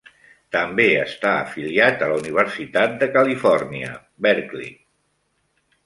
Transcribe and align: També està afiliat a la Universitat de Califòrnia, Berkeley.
També 0.53 0.87
està 1.01 1.33
afiliat 1.41 2.01
a 2.05 2.09
la 2.13 2.17
Universitat 2.23 2.99
de 3.05 3.13
Califòrnia, 3.19 3.95
Berkeley. 4.29 4.77